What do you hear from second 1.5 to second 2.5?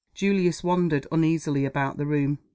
about the room.